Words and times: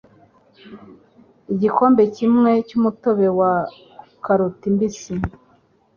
Igikombe 1.53 2.03
kimwe 2.15 2.51
cy'umutobe 2.67 3.27
wa 3.39 3.53
karoti 4.23 4.67
mbisi, 4.73 5.13